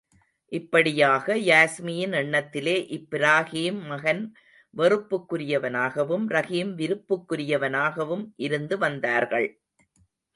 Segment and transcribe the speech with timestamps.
[0.51, 4.23] இப்படியாக, யாஸ்மியின் எண்ணத்திலே இப்ராஹீம் மகன்
[4.73, 9.47] வெறுப்புக் குரியவனாகவும் ரஹீம் விருப்புக்குரியவனாகவும் இருந்து வந்தார்கள்.